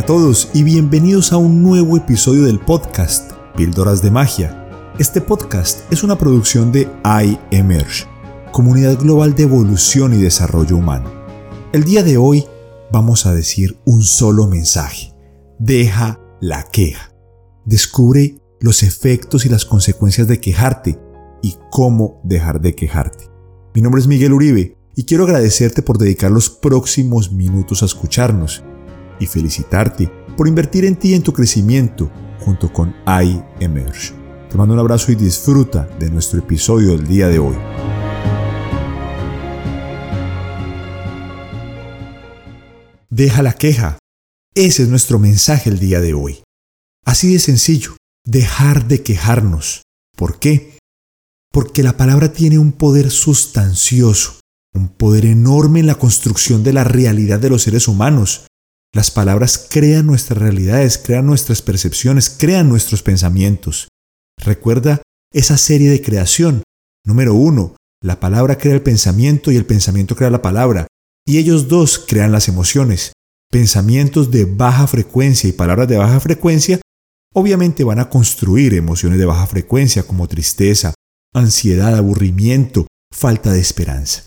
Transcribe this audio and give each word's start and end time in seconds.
Hola 0.00 0.06
a 0.06 0.16
todos 0.16 0.48
y 0.54 0.62
bienvenidos 0.62 1.30
a 1.30 1.36
un 1.36 1.62
nuevo 1.62 1.94
episodio 1.94 2.44
del 2.44 2.58
podcast 2.58 3.32
Píldoras 3.54 4.00
de 4.00 4.10
Magia. 4.10 4.94
Este 4.98 5.20
podcast 5.20 5.80
es 5.92 6.02
una 6.02 6.16
producción 6.16 6.72
de 6.72 6.88
iEmerge, 7.50 8.06
Comunidad 8.50 8.98
Global 8.98 9.34
de 9.34 9.42
Evolución 9.42 10.14
y 10.14 10.22
Desarrollo 10.22 10.78
Humano. 10.78 11.12
El 11.74 11.84
día 11.84 12.02
de 12.02 12.16
hoy 12.16 12.46
vamos 12.90 13.26
a 13.26 13.34
decir 13.34 13.76
un 13.84 14.02
solo 14.02 14.46
mensaje. 14.46 15.12
Deja 15.58 16.18
la 16.40 16.62
queja. 16.62 17.12
Descubre 17.66 18.40
los 18.58 18.82
efectos 18.82 19.44
y 19.44 19.50
las 19.50 19.66
consecuencias 19.66 20.26
de 20.26 20.40
quejarte 20.40 20.98
y 21.42 21.56
cómo 21.70 22.22
dejar 22.24 22.62
de 22.62 22.74
quejarte. 22.74 23.24
Mi 23.74 23.82
nombre 23.82 24.00
es 24.00 24.06
Miguel 24.06 24.32
Uribe 24.32 24.78
y 24.96 25.04
quiero 25.04 25.24
agradecerte 25.24 25.82
por 25.82 25.98
dedicar 25.98 26.30
los 26.30 26.48
próximos 26.48 27.32
minutos 27.32 27.82
a 27.82 27.84
escucharnos 27.86 28.64
y 29.20 29.26
felicitarte 29.26 30.10
por 30.36 30.48
invertir 30.48 30.84
en 30.84 30.96
ti 30.96 31.10
y 31.10 31.14
en 31.14 31.22
tu 31.22 31.32
crecimiento 31.32 32.10
junto 32.40 32.72
con 32.72 32.94
iEmerge. 33.06 34.14
Te 34.50 34.56
mando 34.56 34.74
un 34.74 34.80
abrazo 34.80 35.12
y 35.12 35.14
disfruta 35.14 35.84
de 36.00 36.10
nuestro 36.10 36.40
episodio 36.40 36.96
del 36.96 37.06
día 37.06 37.28
de 37.28 37.38
hoy. 37.38 37.56
Deja 43.10 43.42
la 43.42 43.52
queja. 43.52 43.98
Ese 44.54 44.82
es 44.82 44.88
nuestro 44.88 45.18
mensaje 45.18 45.70
el 45.70 45.78
día 45.78 46.00
de 46.00 46.14
hoy. 46.14 46.42
Así 47.04 47.32
de 47.32 47.38
sencillo, 47.38 47.96
dejar 48.24 48.88
de 48.88 49.02
quejarnos. 49.02 49.82
¿Por 50.16 50.38
qué? 50.38 50.78
Porque 51.52 51.82
la 51.82 51.96
palabra 51.96 52.32
tiene 52.32 52.58
un 52.58 52.72
poder 52.72 53.10
sustancioso, 53.10 54.40
un 54.74 54.88
poder 54.88 55.26
enorme 55.26 55.80
en 55.80 55.86
la 55.86 55.96
construcción 55.96 56.62
de 56.62 56.72
la 56.72 56.84
realidad 56.84 57.40
de 57.40 57.50
los 57.50 57.62
seres 57.62 57.88
humanos. 57.88 58.46
Las 58.92 59.12
palabras 59.12 59.68
crean 59.70 60.06
nuestras 60.06 60.38
realidades, 60.38 60.98
crean 60.98 61.26
nuestras 61.26 61.62
percepciones, 61.62 62.28
crean 62.28 62.68
nuestros 62.68 63.02
pensamientos. 63.02 63.88
Recuerda 64.36 65.00
esa 65.32 65.56
serie 65.56 65.90
de 65.90 66.02
creación. 66.02 66.64
Número 67.04 67.34
uno, 67.34 67.76
la 68.02 68.18
palabra 68.18 68.58
crea 68.58 68.74
el 68.74 68.82
pensamiento 68.82 69.52
y 69.52 69.56
el 69.56 69.64
pensamiento 69.64 70.16
crea 70.16 70.30
la 70.30 70.42
palabra. 70.42 70.88
Y 71.24 71.38
ellos 71.38 71.68
dos 71.68 71.98
crean 71.98 72.32
las 72.32 72.48
emociones. 72.48 73.12
Pensamientos 73.50 74.30
de 74.30 74.44
baja 74.44 74.86
frecuencia 74.86 75.48
y 75.48 75.52
palabras 75.52 75.86
de 75.88 75.98
baja 75.98 76.18
frecuencia 76.18 76.80
obviamente 77.32 77.84
van 77.84 78.00
a 78.00 78.08
construir 78.08 78.74
emociones 78.74 79.18
de 79.18 79.26
baja 79.26 79.46
frecuencia 79.46 80.02
como 80.02 80.26
tristeza, 80.26 80.94
ansiedad, 81.32 81.96
aburrimiento, 81.96 82.88
falta 83.12 83.52
de 83.52 83.60
esperanza. 83.60 84.24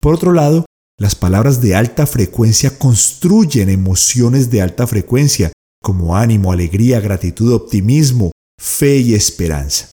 Por 0.00 0.14
otro 0.14 0.32
lado, 0.32 0.66
las 0.98 1.14
palabras 1.14 1.60
de 1.60 1.74
alta 1.74 2.06
frecuencia 2.06 2.78
construyen 2.78 3.68
emociones 3.68 4.50
de 4.50 4.62
alta 4.62 4.86
frecuencia, 4.86 5.52
como 5.82 6.16
ánimo, 6.16 6.52
alegría, 6.52 7.00
gratitud, 7.00 7.52
optimismo, 7.52 8.30
fe 8.60 8.98
y 8.98 9.14
esperanza. 9.14 9.90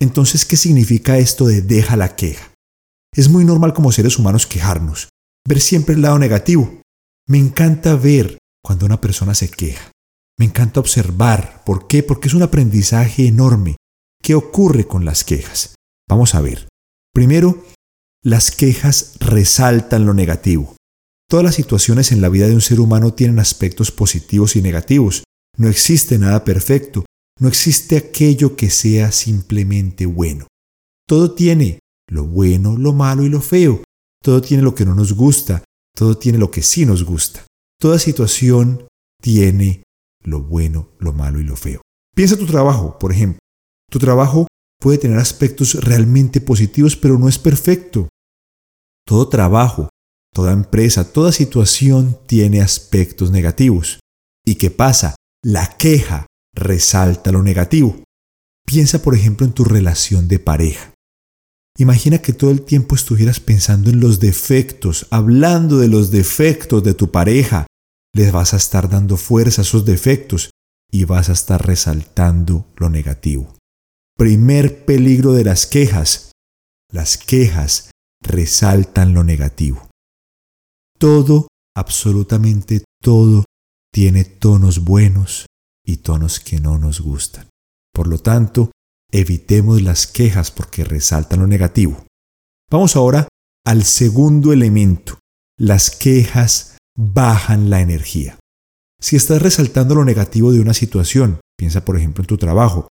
Entonces, 0.00 0.44
¿qué 0.44 0.56
significa 0.56 1.18
esto 1.18 1.46
de 1.46 1.60
deja 1.60 1.96
la 1.96 2.16
queja? 2.16 2.52
Es 3.14 3.28
muy 3.28 3.44
normal 3.44 3.74
como 3.74 3.92
seres 3.92 4.18
humanos 4.18 4.46
quejarnos, 4.46 5.08
ver 5.46 5.60
siempre 5.60 5.94
el 5.94 6.02
lado 6.02 6.18
negativo. 6.18 6.80
Me 7.26 7.38
encanta 7.38 7.96
ver 7.96 8.38
cuando 8.62 8.86
una 8.86 9.00
persona 9.00 9.34
se 9.34 9.48
queja. 9.48 9.92
Me 10.38 10.46
encanta 10.46 10.80
observar. 10.80 11.62
¿Por 11.64 11.86
qué? 11.86 12.02
Porque 12.02 12.28
es 12.28 12.34
un 12.34 12.42
aprendizaje 12.42 13.26
enorme. 13.26 13.76
¿Qué 14.22 14.34
ocurre 14.34 14.86
con 14.86 15.04
las 15.04 15.22
quejas? 15.22 15.74
Vamos 16.08 16.34
a 16.34 16.40
ver. 16.40 16.68
Primero, 17.12 17.62
las 18.24 18.50
quejas 18.50 19.16
resaltan 19.20 20.06
lo 20.06 20.14
negativo. 20.14 20.74
Todas 21.28 21.44
las 21.44 21.54
situaciones 21.54 22.10
en 22.10 22.22
la 22.22 22.30
vida 22.30 22.48
de 22.48 22.54
un 22.54 22.62
ser 22.62 22.80
humano 22.80 23.12
tienen 23.12 23.38
aspectos 23.38 23.90
positivos 23.92 24.56
y 24.56 24.62
negativos. 24.62 25.24
No 25.58 25.68
existe 25.68 26.18
nada 26.18 26.42
perfecto. 26.42 27.04
No 27.38 27.48
existe 27.48 27.96
aquello 27.96 28.56
que 28.56 28.70
sea 28.70 29.12
simplemente 29.12 30.06
bueno. 30.06 30.46
Todo 31.06 31.34
tiene 31.34 31.80
lo 32.08 32.24
bueno, 32.24 32.78
lo 32.78 32.94
malo 32.94 33.24
y 33.24 33.28
lo 33.28 33.42
feo. 33.42 33.82
Todo 34.22 34.40
tiene 34.40 34.62
lo 34.62 34.74
que 34.74 34.86
no 34.86 34.94
nos 34.94 35.12
gusta. 35.12 35.62
Todo 35.94 36.16
tiene 36.16 36.38
lo 36.38 36.50
que 36.50 36.62
sí 36.62 36.86
nos 36.86 37.04
gusta. 37.04 37.44
Toda 37.78 37.98
situación 37.98 38.86
tiene 39.20 39.82
lo 40.22 40.40
bueno, 40.40 40.88
lo 40.98 41.12
malo 41.12 41.40
y 41.40 41.44
lo 41.44 41.56
feo. 41.56 41.82
Piensa 42.14 42.38
tu 42.38 42.46
trabajo, 42.46 42.98
por 42.98 43.12
ejemplo. 43.12 43.38
Tu 43.90 43.98
trabajo 43.98 44.46
puede 44.80 44.98
tener 44.98 45.18
aspectos 45.18 45.74
realmente 45.84 46.40
positivos, 46.40 46.96
pero 46.96 47.18
no 47.18 47.28
es 47.28 47.38
perfecto. 47.38 48.08
Todo 49.06 49.28
trabajo, 49.28 49.90
toda 50.32 50.52
empresa, 50.52 51.12
toda 51.12 51.30
situación 51.30 52.18
tiene 52.26 52.62
aspectos 52.62 53.30
negativos. 53.30 54.00
¿Y 54.44 54.54
qué 54.54 54.70
pasa? 54.70 55.14
La 55.42 55.76
queja 55.76 56.26
resalta 56.54 57.30
lo 57.30 57.42
negativo. 57.42 58.02
Piensa, 58.66 59.02
por 59.02 59.14
ejemplo, 59.14 59.46
en 59.46 59.52
tu 59.52 59.64
relación 59.64 60.26
de 60.26 60.38
pareja. 60.38 60.94
Imagina 61.76 62.18
que 62.18 62.32
todo 62.32 62.50
el 62.50 62.62
tiempo 62.62 62.94
estuvieras 62.94 63.40
pensando 63.40 63.90
en 63.90 64.00
los 64.00 64.20
defectos, 64.20 65.06
hablando 65.10 65.78
de 65.78 65.88
los 65.88 66.10
defectos 66.10 66.82
de 66.82 66.94
tu 66.94 67.10
pareja. 67.10 67.66
Les 68.14 68.32
vas 68.32 68.54
a 68.54 68.56
estar 68.56 68.88
dando 68.88 69.16
fuerza 69.16 69.60
a 69.60 69.64
esos 69.64 69.84
defectos 69.84 70.50
y 70.90 71.04
vas 71.04 71.28
a 71.28 71.32
estar 71.32 71.66
resaltando 71.66 72.66
lo 72.76 72.88
negativo. 72.88 73.56
Primer 74.16 74.84
peligro 74.84 75.32
de 75.32 75.44
las 75.44 75.66
quejas. 75.66 76.30
Las 76.92 77.18
quejas 77.18 77.90
resaltan 78.24 79.14
lo 79.14 79.22
negativo. 79.22 79.88
Todo, 80.98 81.48
absolutamente 81.76 82.84
todo, 83.00 83.44
tiene 83.92 84.24
tonos 84.24 84.84
buenos 84.84 85.46
y 85.84 85.98
tonos 85.98 86.40
que 86.40 86.60
no 86.60 86.78
nos 86.78 87.00
gustan. 87.00 87.48
Por 87.92 88.08
lo 88.08 88.18
tanto, 88.18 88.72
evitemos 89.12 89.82
las 89.82 90.06
quejas 90.06 90.50
porque 90.50 90.84
resaltan 90.84 91.40
lo 91.40 91.46
negativo. 91.46 92.04
Vamos 92.70 92.96
ahora 92.96 93.28
al 93.64 93.84
segundo 93.84 94.52
elemento. 94.52 95.18
Las 95.58 95.90
quejas 95.90 96.76
bajan 96.96 97.70
la 97.70 97.80
energía. 97.80 98.38
Si 99.00 99.16
estás 99.16 99.42
resaltando 99.42 99.94
lo 99.94 100.04
negativo 100.04 100.50
de 100.50 100.60
una 100.60 100.74
situación, 100.74 101.40
piensa 101.56 101.84
por 101.84 101.96
ejemplo 101.96 102.22
en 102.22 102.26
tu 102.26 102.38
trabajo, 102.38 102.88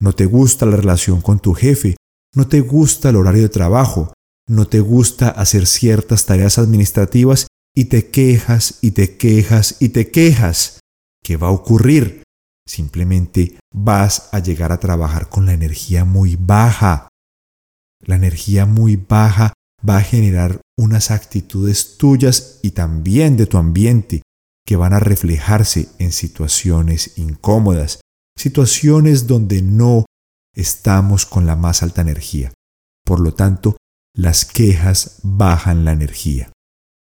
no 0.00 0.12
te 0.14 0.26
gusta 0.26 0.64
la 0.66 0.76
relación 0.76 1.20
con 1.20 1.40
tu 1.40 1.52
jefe, 1.52 1.96
no 2.34 2.46
te 2.46 2.60
gusta 2.60 3.10
el 3.10 3.16
horario 3.16 3.42
de 3.42 3.48
trabajo, 3.48 4.12
no 4.48 4.66
te 4.66 4.80
gusta 4.80 5.28
hacer 5.28 5.66
ciertas 5.66 6.26
tareas 6.26 6.58
administrativas 6.58 7.46
y 7.76 7.84
te 7.84 8.10
quejas 8.10 8.78
y 8.80 8.92
te 8.92 9.16
quejas 9.16 9.76
y 9.78 9.90
te 9.90 10.10
quejas. 10.10 10.80
¿Qué 11.22 11.36
va 11.36 11.48
a 11.48 11.52
ocurrir? 11.52 12.22
Simplemente 12.66 13.58
vas 13.72 14.28
a 14.32 14.40
llegar 14.40 14.72
a 14.72 14.80
trabajar 14.80 15.28
con 15.28 15.46
la 15.46 15.52
energía 15.52 16.04
muy 16.04 16.36
baja. 16.36 17.08
La 18.04 18.16
energía 18.16 18.66
muy 18.66 18.96
baja 18.96 19.52
va 19.86 19.98
a 19.98 20.02
generar 20.02 20.60
unas 20.78 21.10
actitudes 21.10 21.96
tuyas 21.98 22.60
y 22.62 22.72
también 22.72 23.36
de 23.36 23.46
tu 23.46 23.58
ambiente 23.58 24.22
que 24.66 24.76
van 24.76 24.92
a 24.92 25.00
reflejarse 25.00 25.88
en 25.98 26.12
situaciones 26.12 27.16
incómodas, 27.16 28.00
situaciones 28.36 29.26
donde 29.26 29.62
no 29.62 30.04
estamos 30.54 31.24
con 31.24 31.46
la 31.46 31.56
más 31.56 31.82
alta 31.82 32.02
energía. 32.02 32.52
Por 33.04 33.20
lo 33.20 33.32
tanto, 33.32 33.77
las 34.18 34.44
quejas 34.44 35.20
bajan 35.22 35.84
la 35.84 35.92
energía. 35.92 36.52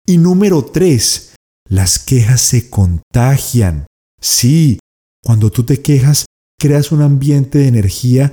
Y 0.05 0.17
número 0.17 0.63
tres, 0.63 1.33
las 1.67 1.97
quejas 1.97 2.39
se 2.39 2.69
contagian. 2.69 3.87
Sí, 4.21 4.77
cuando 5.23 5.51
tú 5.51 5.63
te 5.63 5.81
quejas, 5.81 6.25
creas 6.59 6.91
un 6.91 7.01
ambiente 7.01 7.57
de 7.57 7.67
energía 7.67 8.31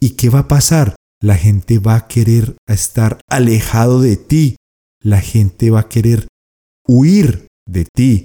y 0.00 0.10
¿qué 0.10 0.28
va 0.28 0.40
a 0.40 0.48
pasar? 0.48 0.96
La 1.22 1.36
gente 1.36 1.78
va 1.78 1.94
a 1.94 2.08
querer 2.08 2.56
estar 2.66 3.20
alejado 3.30 4.00
de 4.00 4.16
ti. 4.16 4.56
La 5.00 5.20
gente 5.20 5.70
va 5.70 5.80
a 5.80 5.88
querer 5.88 6.26
huir 6.84 7.46
de 7.64 7.86
ti. 7.94 8.24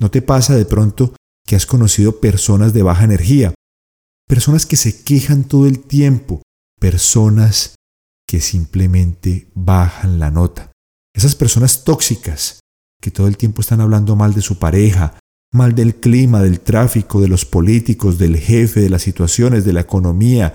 ¿No 0.00 0.10
te 0.10 0.22
pasa 0.22 0.56
de 0.56 0.64
pronto 0.64 1.14
que 1.46 1.54
has 1.54 1.66
conocido 1.66 2.18
personas 2.20 2.72
de 2.72 2.82
baja 2.82 3.04
energía, 3.04 3.52
personas 4.26 4.64
que 4.64 4.76
se 4.76 5.02
quejan 5.04 5.44
todo 5.44 5.66
el 5.66 5.80
tiempo, 5.80 6.40
personas 6.80 7.74
que 8.28 8.40
simplemente 8.42 9.50
bajan 9.54 10.18
la 10.20 10.30
nota, 10.30 10.70
esas 11.16 11.34
personas 11.34 11.82
tóxicas 11.82 12.60
que 13.00 13.10
todo 13.10 13.26
el 13.26 13.36
tiempo 13.36 13.62
están 13.62 13.80
hablando 13.80 14.16
mal 14.16 14.34
de 14.34 14.42
su 14.42 14.58
pareja, 14.58 15.18
mal 15.52 15.74
del 15.74 15.96
clima, 15.96 16.42
del 16.42 16.60
tráfico, 16.60 17.20
de 17.20 17.28
los 17.28 17.46
políticos, 17.46 18.18
del 18.18 18.36
jefe, 18.36 18.80
de 18.80 18.90
las 18.90 19.02
situaciones, 19.02 19.64
de 19.64 19.72
la 19.72 19.80
economía, 19.80 20.52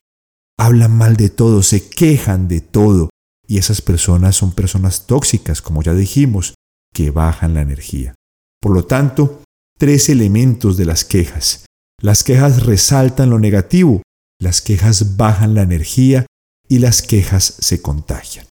hablan 0.59 0.95
mal 0.95 1.15
de 1.15 1.29
todo, 1.29 1.63
se 1.63 1.89
quejan 1.89 2.47
de 2.47 2.61
todo. 2.61 3.09
Y 3.47 3.57
esas 3.57 3.81
personas 3.81 4.35
son 4.35 4.51
personas 4.51 5.07
tóxicas, 5.07 5.61
como 5.61 5.81
ya 5.81 5.93
dijimos, 5.93 6.53
que 6.93 7.11
bajan 7.11 7.53
la 7.53 7.61
energía. 7.61 8.13
Por 8.61 8.73
lo 8.73 8.85
tanto, 8.85 9.41
tres 9.79 10.09
elementos 10.09 10.77
de 10.77 10.85
las 10.85 11.03
quejas. 11.05 11.65
Las 11.99 12.23
quejas 12.23 12.65
resaltan 12.65 13.29
lo 13.29 13.39
negativo, 13.39 14.01
las 14.39 14.61
quejas 14.61 15.17
bajan 15.17 15.55
la 15.55 15.63
energía 15.63 16.25
y 16.67 16.79
las 16.79 17.01
quejas 17.01 17.43
se 17.59 17.81
contagian. 17.81 18.47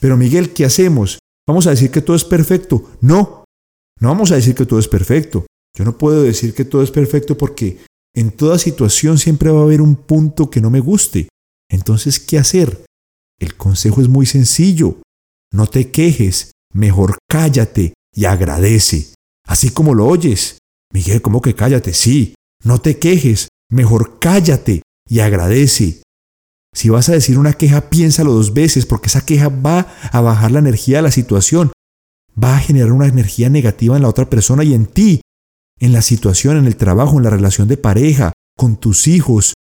Pero 0.00 0.16
Miguel, 0.16 0.52
¿qué 0.52 0.64
hacemos? 0.64 1.18
¿Vamos 1.46 1.66
a 1.66 1.70
decir 1.70 1.90
que 1.90 2.02
todo 2.02 2.16
es 2.16 2.24
perfecto? 2.24 2.90
No, 3.00 3.44
no 4.00 4.08
vamos 4.08 4.30
a 4.30 4.36
decir 4.36 4.54
que 4.54 4.66
todo 4.66 4.78
es 4.78 4.88
perfecto. 4.88 5.46
Yo 5.76 5.84
no 5.84 5.96
puedo 5.96 6.22
decir 6.22 6.54
que 6.54 6.64
todo 6.64 6.82
es 6.82 6.90
perfecto 6.90 7.36
porque 7.36 7.78
en 8.14 8.30
toda 8.30 8.58
situación 8.58 9.18
siempre 9.18 9.50
va 9.50 9.60
a 9.60 9.64
haber 9.64 9.80
un 9.80 9.96
punto 9.96 10.50
que 10.50 10.60
no 10.60 10.70
me 10.70 10.80
guste. 10.80 11.28
Entonces, 11.70 12.18
¿qué 12.18 12.38
hacer? 12.38 12.84
El 13.38 13.56
consejo 13.56 14.00
es 14.00 14.08
muy 14.08 14.26
sencillo. 14.26 15.00
No 15.52 15.66
te 15.66 15.90
quejes, 15.90 16.52
mejor 16.72 17.18
cállate 17.28 17.94
y 18.14 18.24
agradece. 18.24 19.14
Así 19.46 19.70
como 19.70 19.94
lo 19.94 20.06
oyes. 20.06 20.58
Miguel, 20.92 21.20
¿cómo 21.20 21.42
que 21.42 21.54
cállate? 21.54 21.92
Sí, 21.92 22.34
no 22.64 22.80
te 22.80 22.98
quejes, 22.98 23.48
mejor 23.70 24.18
cállate 24.18 24.82
y 25.08 25.20
agradece. 25.20 26.02
Si 26.76 26.90
vas 26.90 27.08
a 27.08 27.12
decir 27.12 27.38
una 27.38 27.54
queja, 27.54 27.88
piénsalo 27.88 28.34
dos 28.34 28.52
veces 28.52 28.84
porque 28.84 29.06
esa 29.06 29.24
queja 29.24 29.48
va 29.48 29.86
a 30.12 30.20
bajar 30.20 30.50
la 30.50 30.58
energía 30.58 30.98
de 30.98 31.04
la 31.04 31.10
situación, 31.10 31.72
va 32.36 32.58
a 32.58 32.60
generar 32.60 32.92
una 32.92 33.06
energía 33.06 33.48
negativa 33.48 33.96
en 33.96 34.02
la 34.02 34.10
otra 34.10 34.28
persona 34.28 34.62
y 34.62 34.74
en 34.74 34.84
ti, 34.84 35.22
en 35.80 35.94
la 35.94 36.02
situación, 36.02 36.58
en 36.58 36.66
el 36.66 36.76
trabajo, 36.76 37.16
en 37.16 37.24
la 37.24 37.30
relación 37.30 37.66
de 37.66 37.78
pareja, 37.78 38.34
con 38.58 38.76
tus 38.76 39.08
hijos. 39.08 39.54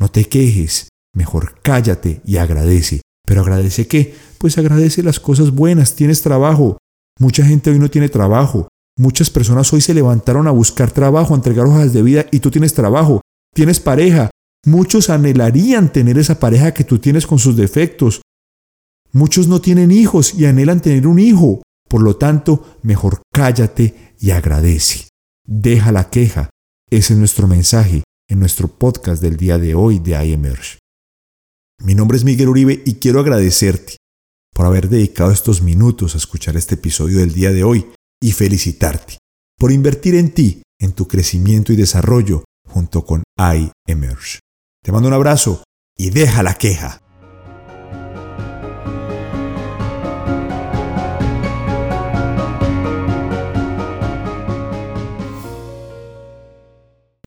No 0.00 0.08
te 0.10 0.24
quejes, 0.24 0.88
mejor 1.14 1.60
cállate 1.60 2.22
y 2.24 2.38
agradece. 2.38 3.02
¿Pero 3.26 3.42
agradece 3.42 3.86
qué? 3.86 4.14
Pues 4.38 4.56
agradece 4.56 5.02
las 5.02 5.20
cosas 5.20 5.50
buenas, 5.50 5.94
tienes 5.94 6.22
trabajo. 6.22 6.78
Mucha 7.18 7.44
gente 7.44 7.68
hoy 7.68 7.78
no 7.78 7.90
tiene 7.90 8.08
trabajo. 8.08 8.68
Muchas 8.96 9.28
personas 9.28 9.70
hoy 9.74 9.82
se 9.82 9.92
levantaron 9.92 10.48
a 10.48 10.52
buscar 10.52 10.90
trabajo, 10.90 11.34
a 11.34 11.36
entregar 11.36 11.66
hojas 11.66 11.92
de 11.92 12.02
vida 12.02 12.24
y 12.30 12.40
tú 12.40 12.50
tienes 12.50 12.72
trabajo, 12.72 13.20
tienes 13.54 13.78
pareja. 13.78 14.30
Muchos 14.64 15.10
anhelarían 15.10 15.92
tener 15.92 16.18
esa 16.18 16.38
pareja 16.38 16.72
que 16.72 16.84
tú 16.84 17.00
tienes 17.00 17.26
con 17.26 17.38
sus 17.40 17.56
defectos. 17.56 18.22
Muchos 19.10 19.48
no 19.48 19.60
tienen 19.60 19.90
hijos 19.90 20.34
y 20.34 20.46
anhelan 20.46 20.80
tener 20.80 21.06
un 21.06 21.18
hijo. 21.18 21.62
Por 21.88 22.02
lo 22.02 22.16
tanto, 22.16 22.78
mejor 22.82 23.22
cállate 23.32 24.14
y 24.20 24.30
agradece. 24.30 25.08
Deja 25.44 25.90
la 25.90 26.10
queja. 26.10 26.48
Ese 26.90 27.14
es 27.14 27.18
nuestro 27.18 27.48
mensaje 27.48 28.04
en 28.28 28.38
nuestro 28.38 28.68
podcast 28.68 29.20
del 29.20 29.36
día 29.36 29.58
de 29.58 29.74
hoy 29.74 29.98
de 29.98 30.12
iEmerge. 30.12 30.78
Mi 31.82 31.96
nombre 31.96 32.16
es 32.16 32.24
Miguel 32.24 32.48
Uribe 32.48 32.82
y 32.86 32.94
quiero 32.94 33.18
agradecerte 33.18 33.96
por 34.54 34.66
haber 34.66 34.88
dedicado 34.88 35.32
estos 35.32 35.62
minutos 35.62 36.14
a 36.14 36.18
escuchar 36.18 36.56
este 36.56 36.76
episodio 36.76 37.18
del 37.18 37.34
día 37.34 37.50
de 37.50 37.64
hoy 37.64 37.86
y 38.22 38.32
felicitarte 38.32 39.18
por 39.58 39.72
invertir 39.72 40.14
en 40.14 40.32
ti, 40.32 40.62
en 40.80 40.92
tu 40.92 41.08
crecimiento 41.08 41.72
y 41.72 41.76
desarrollo 41.76 42.44
junto 42.68 43.04
con 43.04 43.24
iEmerge. 43.36 44.41
Te 44.84 44.90
mando 44.90 45.06
un 45.06 45.14
abrazo 45.14 45.62
y 45.96 46.10
deja 46.10 46.42
la 46.42 46.54
queja. 46.54 47.01